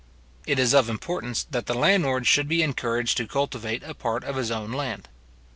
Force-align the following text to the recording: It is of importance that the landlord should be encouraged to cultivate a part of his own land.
It 0.47 0.57
is 0.57 0.73
of 0.73 0.89
importance 0.89 1.43
that 1.51 1.67
the 1.67 1.75
landlord 1.75 2.25
should 2.25 2.47
be 2.47 2.63
encouraged 2.63 3.17
to 3.17 3.27
cultivate 3.27 3.83
a 3.83 3.93
part 3.93 4.23
of 4.23 4.35
his 4.35 4.49
own 4.49 4.71
land. 4.71 5.07